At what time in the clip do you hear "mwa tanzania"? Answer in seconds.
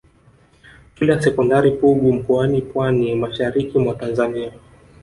3.79-4.51